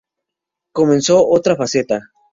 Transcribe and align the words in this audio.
Comenzó 0.73 1.23
otra 1.27 1.55
faceta. 1.55 2.09